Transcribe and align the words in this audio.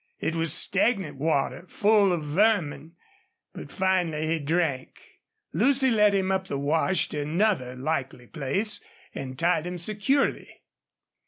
It 0.19 0.33
was 0.33 0.51
stagnant 0.51 1.17
water, 1.17 1.67
full 1.67 2.11
of 2.11 2.23
vermin. 2.23 2.93
But 3.53 3.71
finally 3.71 4.25
he 4.25 4.39
drank. 4.39 4.99
Lucy 5.53 5.91
led 5.91 6.15
him 6.15 6.31
up 6.31 6.47
the 6.47 6.57
wash 6.57 7.07
to 7.09 7.21
another 7.21 7.75
likely 7.75 8.25
place, 8.25 8.81
and 9.13 9.37
tied 9.37 9.67
him 9.67 9.77
securely. 9.77 10.63